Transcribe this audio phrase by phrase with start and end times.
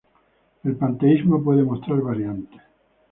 [0.63, 2.59] El panteísmo puede mostrar variantes.